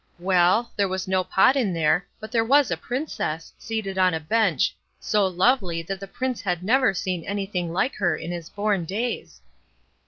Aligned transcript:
Well, 0.17 0.71
there 0.75 0.87
was 0.87 1.07
no 1.07 1.23
pot 1.23 1.55
in 1.55 1.73
there, 1.75 2.07
but 2.19 2.31
there 2.31 2.43
was 2.43 2.71
a 2.71 2.75
Princess, 2.75 3.53
seated 3.59 3.99
on 3.99 4.15
a 4.15 4.19
bench, 4.19 4.75
so 4.99 5.27
lovely, 5.27 5.83
that 5.83 5.99
the 5.99 6.07
Prince 6.07 6.41
had 6.41 6.63
never 6.63 6.91
seen 6.91 7.23
anything 7.23 7.71
like 7.71 7.93
her 7.97 8.17
in 8.17 8.31
his 8.31 8.49
born 8.49 8.85
days. 8.85 9.41